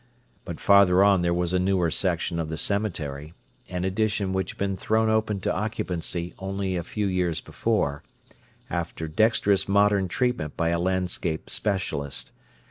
But 0.45 0.59
farther 0.59 1.03
on 1.03 1.21
there 1.21 1.31
was 1.31 1.53
a 1.53 1.59
newer 1.59 1.91
section 1.91 2.39
of 2.39 2.49
the 2.49 2.57
cemetery, 2.57 3.35
an 3.69 3.83
addition 3.85 4.33
which 4.33 4.53
had 4.53 4.57
been 4.57 4.75
thrown 4.75 5.11
open 5.11 5.39
to 5.41 5.55
occupancy 5.55 6.33
only 6.39 6.75
a 6.75 6.83
few 6.83 7.05
years 7.05 7.39
before, 7.39 8.01
after 8.67 9.07
dexterous 9.07 9.67
modern 9.67 10.07
treatment 10.07 10.57
by 10.57 10.69
a 10.69 10.79
landscape 10.79 11.51
specialist. 11.51 12.31